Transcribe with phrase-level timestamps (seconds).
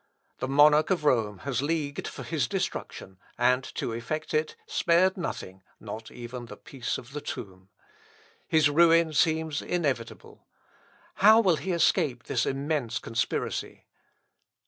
[0.39, 5.61] The monarch of Rome has leagued for his destruction, and to effect it, spared nothing,
[5.79, 7.69] not even the peace of the tomb.
[8.47, 10.47] His ruin seems inevitable.
[11.17, 13.85] How will he escape this immense conspiracy?